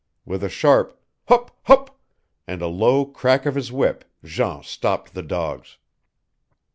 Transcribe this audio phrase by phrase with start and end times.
[0.25, 1.95] With a sharp "hup, hup,"
[2.47, 5.77] and a low crack of his whip Jean stopped the dogs.